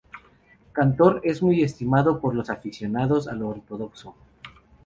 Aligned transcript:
Cantaor 0.71 1.21
muy 1.43 1.61
estimado 1.61 2.19
por 2.19 2.33
los 2.33 2.49
aficionados 2.49 3.27
al 3.27 3.43
ortodoxo. 3.43 4.15